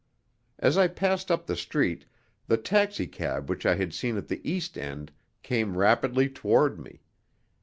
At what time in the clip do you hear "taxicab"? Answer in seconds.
2.57-3.47